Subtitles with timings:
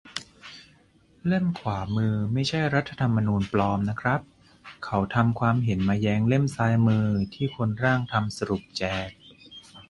[1.27, 4.19] เล่มขวามือไม่ใช่รัฐธรรมนูญปลอมนะครับ
[4.85, 9.09] เขาทำความเห็นมาแย้งเล่มซ้ายมือที่คนร่างทำสรุปแจก